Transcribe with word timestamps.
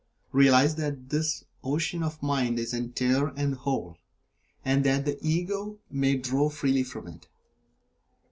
Realize 0.31 0.73
that 0.77 1.09
this 1.11 1.43
Ocean 1.63 2.01
of 2.01 2.23
Mind 2.23 2.57
is 2.57 2.73
entire 2.73 3.27
and 3.37 3.53
Whole, 3.53 3.99
and 4.65 4.83
that 4.83 5.05
the 5.05 5.19
Ego 5.23 5.77
may 5.91 6.17
draw 6.17 6.49
freely 6.49 6.81
from 6.81 7.07
it. 7.07 7.27